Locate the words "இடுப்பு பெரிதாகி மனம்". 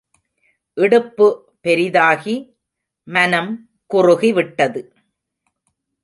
0.77-3.51